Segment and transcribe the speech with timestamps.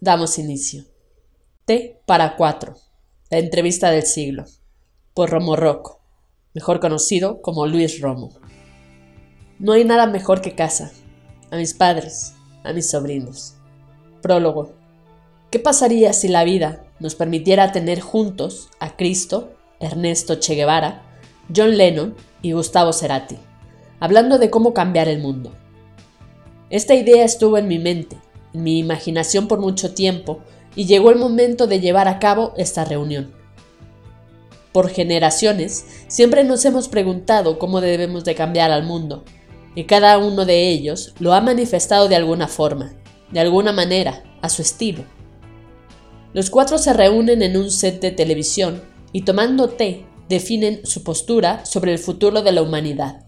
[0.00, 0.84] Damos inicio.
[1.64, 2.74] T para cuatro.
[3.30, 4.44] La entrevista del siglo.
[5.14, 6.02] Por Romo Rocco,
[6.52, 8.38] mejor conocido como Luis Romo.
[9.58, 10.92] No hay nada mejor que casa.
[11.50, 13.54] A mis padres, a mis sobrinos.
[14.20, 14.74] Prólogo.
[15.50, 21.04] ¿Qué pasaría si la vida nos permitiera tener juntos a Cristo, Ernesto Che Guevara,
[21.56, 23.38] John Lennon y Gustavo Cerati,
[23.98, 25.54] hablando de cómo cambiar el mundo?
[26.68, 28.18] Esta idea estuvo en mi mente
[28.62, 30.40] mi imaginación por mucho tiempo
[30.74, 33.32] y llegó el momento de llevar a cabo esta reunión.
[34.72, 39.24] Por generaciones, siempre nos hemos preguntado cómo debemos de cambiar al mundo,
[39.74, 42.94] y cada uno de ellos lo ha manifestado de alguna forma,
[43.30, 45.04] de alguna manera, a su estilo.
[46.34, 51.64] Los cuatro se reúnen en un set de televisión y tomando té definen su postura
[51.64, 53.26] sobre el futuro de la humanidad.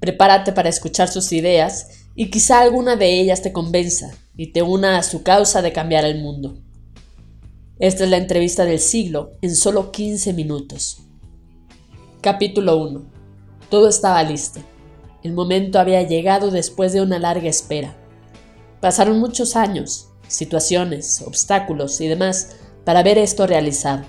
[0.00, 4.98] Prepárate para escuchar sus ideas y quizá alguna de ellas te convenza y te una
[4.98, 6.58] a su causa de cambiar el mundo.
[7.78, 10.98] Esta es la entrevista del siglo en solo 15 minutos.
[12.20, 13.02] Capítulo 1.
[13.70, 14.60] Todo estaba listo.
[15.22, 17.96] El momento había llegado después de una larga espera.
[18.80, 24.04] Pasaron muchos años, situaciones, obstáculos y demás para ver esto realizado.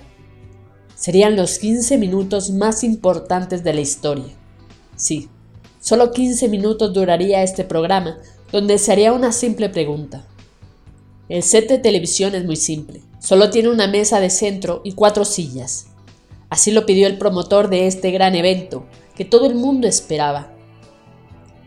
[0.94, 4.32] Serían los 15 minutos más importantes de la historia.
[4.96, 5.28] Sí,
[5.80, 8.18] solo 15 minutos duraría este programa
[8.52, 10.26] donde se haría una simple pregunta.
[11.28, 15.24] El set de televisión es muy simple, solo tiene una mesa de centro y cuatro
[15.24, 15.88] sillas.
[16.48, 20.52] Así lo pidió el promotor de este gran evento, que todo el mundo esperaba.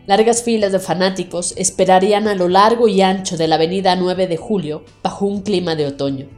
[0.06, 4.36] Largas filas de fanáticos esperarían a lo largo y ancho de la avenida 9 de
[4.38, 6.28] julio bajo un clima de otoño.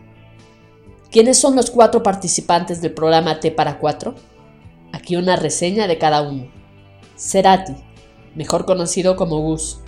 [1.10, 4.14] ¿Quiénes son los cuatro participantes del programa T para cuatro?
[4.92, 6.50] Aquí una reseña de cada uno.
[7.16, 7.74] Cerati,
[8.34, 9.78] mejor conocido como Gus,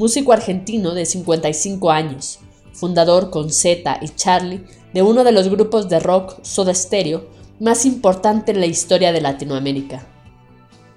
[0.00, 2.38] músico argentino de 55 años,
[2.72, 7.28] fundador con Z y Charlie de uno de los grupos de rock Soda Stereo
[7.58, 10.06] más importante en la historia de Latinoamérica.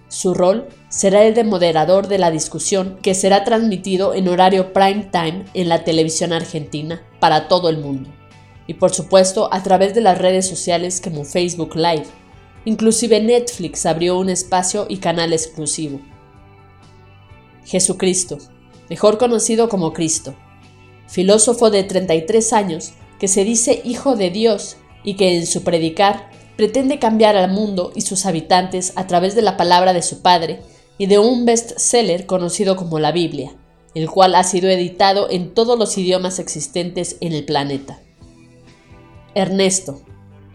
[0.07, 5.09] Su rol será el de moderador de la discusión que será transmitido en horario prime
[5.11, 8.09] time en la televisión argentina para todo el mundo.
[8.67, 12.05] Y por supuesto a través de las redes sociales como Facebook Live.
[12.63, 15.99] Inclusive Netflix abrió un espacio y canal exclusivo.
[17.65, 18.37] Jesucristo,
[18.93, 20.35] mejor conocido como Cristo,
[21.07, 26.29] filósofo de 33 años que se dice hijo de Dios y que en su predicar
[26.57, 30.61] pretende cambiar al mundo y sus habitantes a través de la palabra de su Padre
[30.99, 33.55] y de un bestseller conocido como la Biblia,
[33.95, 37.99] el cual ha sido editado en todos los idiomas existentes en el planeta.
[39.33, 40.03] Ernesto,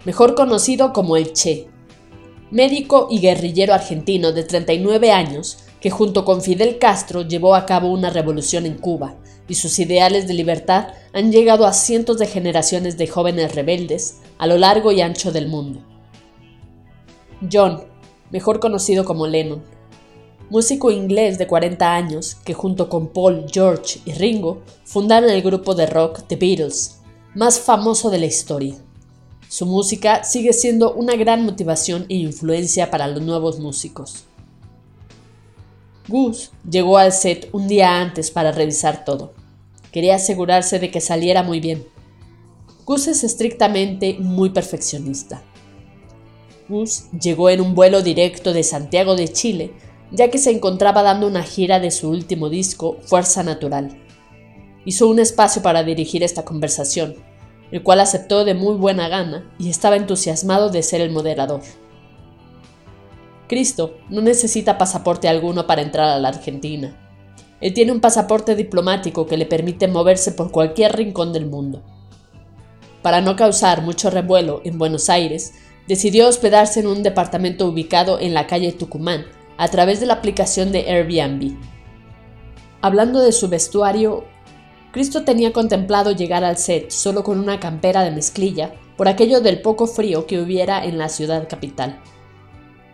[0.05, 1.67] mejor conocido como el Che,
[2.53, 7.91] médico y guerrillero argentino de 39 años, que junto con Fidel Castro llevó a cabo
[7.91, 9.17] una revolución en Cuba,
[9.49, 14.47] y sus ideales de libertad han llegado a cientos de generaciones de jóvenes rebeldes a
[14.47, 15.81] lo largo y ancho del mundo.
[17.51, 17.85] John,
[18.31, 19.63] mejor conocido como Lennon,
[20.51, 25.75] músico inglés de 40 años que junto con Paul, George y Ringo fundaron el grupo
[25.75, 27.01] de rock The Beatles,
[27.35, 28.77] más famoso de la historia.
[29.49, 34.28] Su música sigue siendo una gran motivación e influencia para los nuevos músicos.
[36.09, 39.35] Gus llegó al set un día antes para revisar todo.
[39.93, 41.87] Quería asegurarse de que saliera muy bien.
[42.87, 45.43] Gus es estrictamente muy perfeccionista.
[46.67, 49.75] Gus llegó en un vuelo directo de Santiago de Chile,
[50.11, 54.03] ya que se encontraba dando una gira de su último disco, Fuerza Natural.
[54.87, 57.17] Hizo un espacio para dirigir esta conversación,
[57.71, 61.61] el cual aceptó de muy buena gana y estaba entusiasmado de ser el moderador.
[63.49, 66.97] Cristo no necesita pasaporte alguno para entrar a la Argentina.
[67.61, 71.83] Él tiene un pasaporte diplomático que le permite moverse por cualquier rincón del mundo.
[73.03, 75.55] Para no causar mucho revuelo en Buenos Aires,
[75.89, 79.25] decidió hospedarse en un departamento ubicado en la calle Tucumán
[79.57, 81.57] a través de la aplicación de Airbnb.
[82.81, 84.25] Hablando de su vestuario,
[84.93, 89.63] Cristo tenía contemplado llegar al set solo con una campera de mezclilla por aquello del
[89.63, 92.01] poco frío que hubiera en la ciudad capital.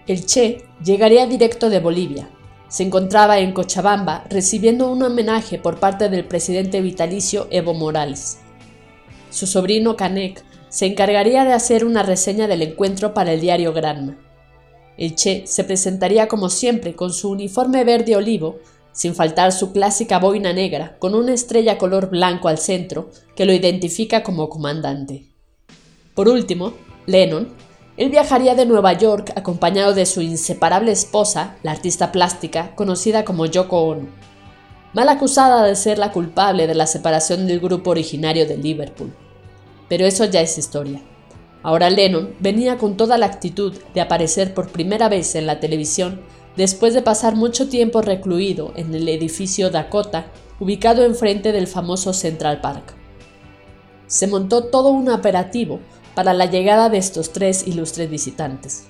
[0.06, 2.29] El Che llegaría directo de Bolivia.
[2.69, 8.41] Se encontraba en Cochabamba recibiendo un homenaje por parte del presidente vitalicio Evo Morales.
[9.31, 14.19] su sobrino Canek se encargaría de hacer una reseña del encuentro para el diario Granma.
[14.99, 18.59] El Che se presentaría como siempre con su uniforme verde olivo,
[18.93, 23.53] sin faltar su clásica boina negra con una estrella color blanco al centro que lo
[23.55, 25.27] identifica como comandante.
[26.15, 26.75] Por último,
[27.07, 27.49] Lennon.
[27.96, 33.46] Él viajaría de Nueva York acompañado de su inseparable esposa, la artista plástica conocida como
[33.46, 34.08] Yoko Ono,
[34.94, 39.14] mal acusada de ser la culpable de la separación del grupo originario de Liverpool.
[39.88, 41.02] Pero eso ya es historia.
[41.62, 46.20] Ahora Lennon venía con toda la actitud de aparecer por primera vez en la televisión
[46.56, 50.26] después de pasar mucho tiempo recluido en el edificio Dakota,
[50.58, 52.94] ubicado enfrente del famoso Central Park.
[54.06, 55.81] Se montó todo un operativo
[56.14, 58.84] para la llegada de estos tres ilustres visitantes.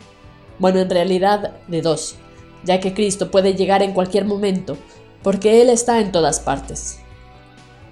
[0.58, 2.16] Bueno, en realidad de dos,
[2.64, 4.76] ya que Cristo puede llegar en cualquier momento,
[5.22, 7.00] porque Él está en todas partes.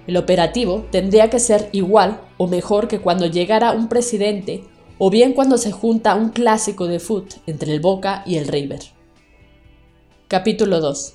[0.07, 4.63] El operativo tendría que ser igual o mejor que cuando llegara un presidente
[4.97, 8.81] o bien cuando se junta un clásico de foot entre el Boca y el River.
[10.27, 11.13] Capítulo 2.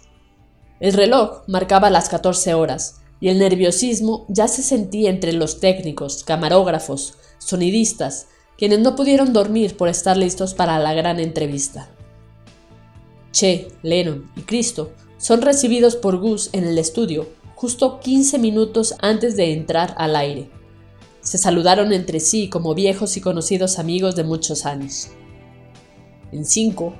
[0.80, 6.24] El reloj marcaba las 14 horas y el nerviosismo ya se sentía entre los técnicos,
[6.24, 11.88] camarógrafos, sonidistas, quienes no pudieron dormir por estar listos para la gran entrevista.
[13.32, 17.26] Che, Lennon y Cristo son recibidos por Gus en el estudio
[17.58, 20.48] justo 15 minutos antes de entrar al aire.
[21.20, 25.08] Se saludaron entre sí como viejos y conocidos amigos de muchos años.
[26.30, 26.94] En 5,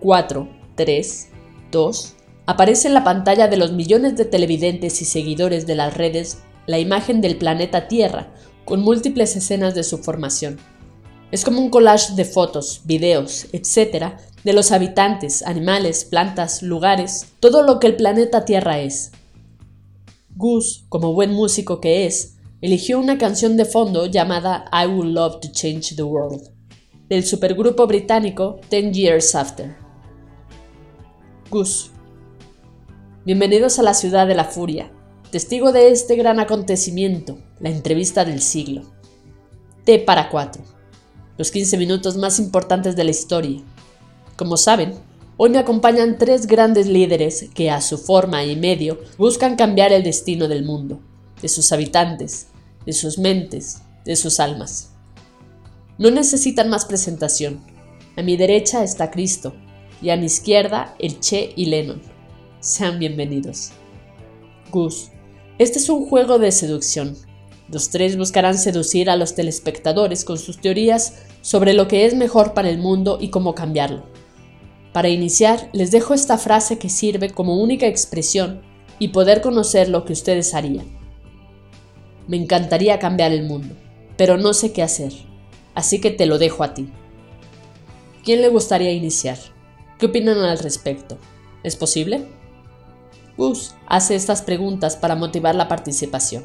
[0.00, 1.28] 4, 3,
[1.70, 2.14] 2,
[2.46, 6.78] aparece en la pantalla de los millones de televidentes y seguidores de las redes la
[6.78, 8.32] imagen del planeta Tierra
[8.68, 10.58] con múltiples escenas de su formación.
[11.32, 14.12] Es como un collage de fotos, videos, etc.,
[14.44, 19.12] de los habitantes, animales, plantas, lugares, todo lo que el planeta Tierra es.
[20.36, 25.40] Gus, como buen músico que es, eligió una canción de fondo llamada I Would Love
[25.40, 26.50] to Change the World,
[27.08, 29.78] del supergrupo británico Ten Years After.
[31.50, 31.90] Gus.
[33.24, 34.92] Bienvenidos a la ciudad de la furia,
[35.30, 38.82] testigo de este gran acontecimiento, la entrevista del siglo.
[39.84, 40.62] T para 4.
[41.36, 43.62] Los 15 minutos más importantes de la historia.
[44.36, 44.94] Como saben,
[45.36, 50.02] hoy me acompañan tres grandes líderes que a su forma y medio buscan cambiar el
[50.02, 51.00] destino del mundo,
[51.42, 52.48] de sus habitantes,
[52.86, 54.92] de sus mentes, de sus almas.
[55.98, 57.60] No necesitan más presentación.
[58.16, 59.54] A mi derecha está Cristo
[60.00, 62.00] y a mi izquierda el Che y Lennon.
[62.60, 63.72] Sean bienvenidos.
[64.70, 65.10] Gus,
[65.58, 67.16] este es un juego de seducción.
[67.68, 72.54] Los tres buscarán seducir a los telespectadores con sus teorías sobre lo que es mejor
[72.54, 74.04] para el mundo y cómo cambiarlo.
[74.92, 78.62] Para iniciar, les dejo esta frase que sirve como única expresión
[78.98, 80.86] y poder conocer lo que ustedes harían.
[82.26, 83.74] Me encantaría cambiar el mundo,
[84.16, 85.12] pero no sé qué hacer,
[85.74, 86.88] así que te lo dejo a ti.
[88.24, 89.38] ¿Quién le gustaría iniciar?
[89.98, 91.18] ¿Qué opinan al respecto?
[91.64, 92.37] ¿Es posible?
[93.38, 96.44] Gus hace estas preguntas para motivar la participación.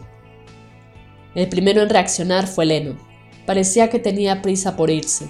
[1.33, 2.99] El primero en reaccionar fue Lennon.
[3.47, 5.27] Parecía que tenía prisa por irse.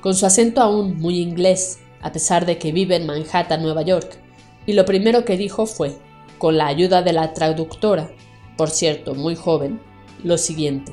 [0.00, 4.18] Con su acento aún muy inglés, a pesar de que vive en Manhattan, Nueva York,
[4.66, 5.96] y lo primero que dijo fue,
[6.38, 8.10] con la ayuda de la traductora,
[8.56, 9.80] por cierto, muy joven,
[10.24, 10.92] lo siguiente.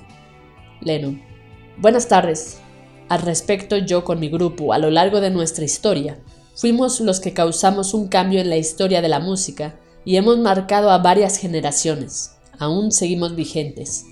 [0.80, 1.24] Lennon.
[1.78, 2.62] Buenas tardes.
[3.10, 6.20] Al respecto, yo con mi grupo, a lo largo de nuestra historia,
[6.60, 10.90] Fuimos los que causamos un cambio en la historia de la música y hemos marcado
[10.90, 12.32] a varias generaciones.
[12.58, 14.04] Aún seguimos vigentes.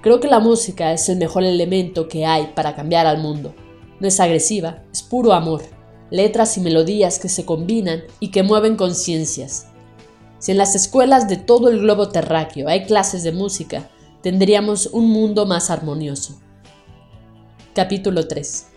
[0.00, 3.52] Creo que la música es el mejor elemento que hay para cambiar al mundo.
[3.98, 5.62] No es agresiva, es puro amor,
[6.08, 9.66] letras y melodías que se combinan y que mueven conciencias.
[10.38, 13.90] Si en las escuelas de todo el globo terráqueo hay clases de música,
[14.22, 16.40] tendríamos un mundo más armonioso.
[17.74, 18.71] Capítulo 3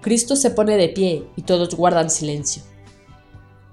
[0.00, 2.62] Cristo se pone de pie y todos guardan silencio.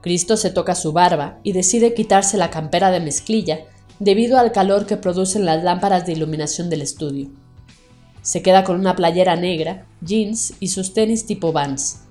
[0.02, 3.66] Cristo se toca su barba y decide quitarse la campera de mezclilla
[4.00, 7.30] debido al calor que producen las lámparas de iluminación del estudio.
[8.22, 12.02] Se queda con una playera negra, jeans y sus tenis tipo Vans.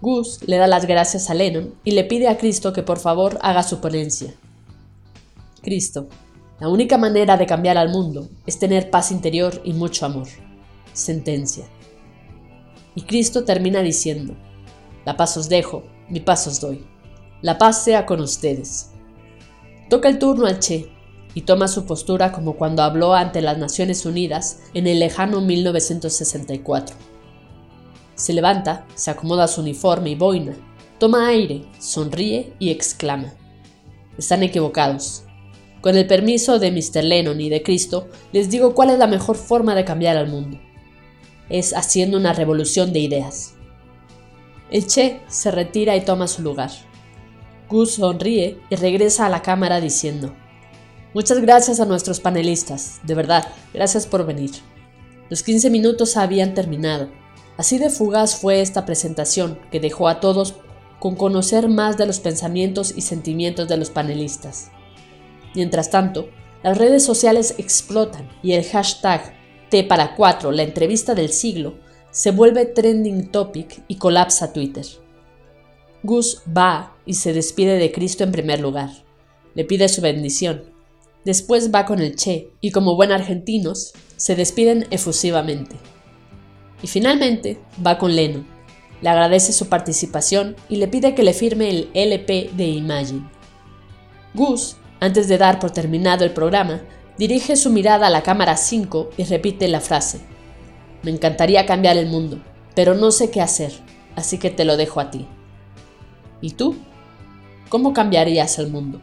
[0.00, 3.38] Gus le da las gracias a Lennon y le pide a Cristo que por favor
[3.42, 4.34] haga su ponencia.
[5.62, 6.08] Cristo,
[6.60, 10.28] la única manera de cambiar al mundo es tener paz interior y mucho amor.
[10.92, 11.66] Sentencia.
[12.98, 14.34] Y Cristo termina diciendo,
[15.06, 16.84] La paz os dejo, mi paz os doy.
[17.42, 18.90] La paz sea con ustedes.
[19.88, 20.90] Toca el turno al Che
[21.32, 26.96] y toma su postura como cuando habló ante las Naciones Unidas en el lejano 1964.
[28.16, 30.56] Se levanta, se acomoda su uniforme y boina,
[30.98, 33.32] toma aire, sonríe y exclama.
[34.18, 35.22] Están equivocados.
[35.82, 37.04] Con el permiso de Mr.
[37.04, 40.58] Lennon y de Cristo, les digo cuál es la mejor forma de cambiar al mundo.
[41.48, 43.54] Es haciendo una revolución de ideas.
[44.70, 46.70] El Che se retira y toma su lugar.
[47.68, 50.34] Gus sonríe y regresa a la cámara diciendo,
[51.14, 54.50] Muchas gracias a nuestros panelistas, de verdad, gracias por venir.
[55.30, 57.08] Los 15 minutos habían terminado.
[57.56, 60.54] Así de fugaz fue esta presentación que dejó a todos
[60.98, 64.70] con conocer más de los pensamientos y sentimientos de los panelistas.
[65.54, 66.28] Mientras tanto,
[66.62, 69.34] las redes sociales explotan y el hashtag
[69.68, 71.74] T para 4, la entrevista del siglo,
[72.10, 74.86] se vuelve trending topic y colapsa Twitter.
[76.02, 78.90] Gus va y se despide de Cristo en primer lugar.
[79.54, 80.64] Le pide su bendición.
[81.24, 85.76] Después va con el Che y como buen argentinos se despiden efusivamente.
[86.82, 88.44] Y finalmente va con Leno.
[89.00, 93.28] Le agradece su participación y le pide que le firme el LP de Imagine.
[94.34, 96.82] Gus, antes de dar por terminado el programa,
[97.18, 100.20] dirige su mirada a la cámara 5 y repite la frase.
[101.02, 102.38] Me encantaría cambiar el mundo,
[102.74, 103.72] pero no sé qué hacer,
[104.14, 105.26] así que te lo dejo a ti.
[106.40, 106.76] ¿Y tú?
[107.68, 109.02] ¿Cómo cambiarías el mundo?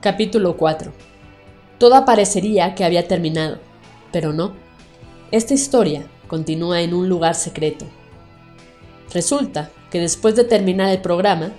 [0.00, 0.92] Capítulo 4.
[1.78, 3.58] Todo parecería que había terminado,
[4.10, 4.54] pero no.
[5.30, 7.84] Esta historia continúa en un lugar secreto.
[9.12, 11.52] Resulta que después de terminar el programa,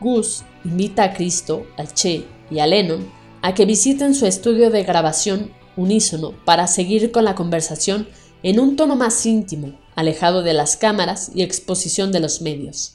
[0.00, 4.82] Gus invita a Cristo, al Che y a Lennon a que visiten su estudio de
[4.82, 8.08] grabación unísono para seguir con la conversación
[8.42, 12.94] en un tono más íntimo, alejado de las cámaras y exposición de los medios.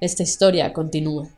[0.00, 1.28] Esta historia continúa.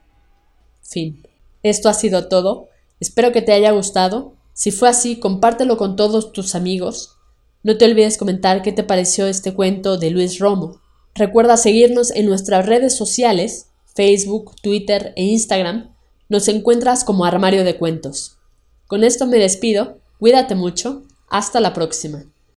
[0.81, 1.23] Fin.
[1.63, 2.69] Esto ha sido todo.
[2.99, 4.35] Espero que te haya gustado.
[4.53, 7.17] Si fue así, compártelo con todos tus amigos.
[7.63, 10.81] No te olvides comentar qué te pareció este cuento de Luis Romo.
[11.13, 15.90] Recuerda seguirnos en nuestras redes sociales, Facebook, Twitter e Instagram.
[16.31, 18.37] Nos encuentras como Armario de Cuentos.
[18.87, 19.99] Con esto me despido.
[20.17, 21.03] Cuídate mucho.
[21.27, 22.23] Hasta la próxima.